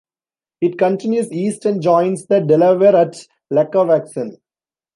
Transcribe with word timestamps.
It 0.61 0.79
continues 0.79 1.31
east 1.31 1.63
and 1.65 1.79
joins 1.79 2.25
the 2.25 2.39
Delaware 2.39 2.95
at 2.95 3.17
Lackawaxen. 3.53 4.31